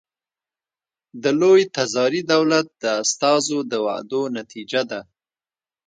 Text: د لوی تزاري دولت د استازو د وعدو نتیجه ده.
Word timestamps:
د 1.23 1.25
لوی 1.39 1.61
تزاري 1.75 2.21
دولت 2.33 2.67
د 2.83 2.85
استازو 3.03 3.59
د 3.71 3.73
وعدو 3.85 4.21
نتیجه 4.37 4.81
ده. 4.91 5.01